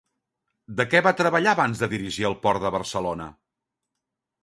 De 0.79 0.85
què 0.93 1.01
va 1.09 1.13
treballar 1.19 1.53
abans 1.57 1.83
de 1.85 1.91
dirigir 1.93 2.27
el 2.33 2.39
Port 2.47 2.67
de 2.67 2.75
Barcelona? 2.79 3.33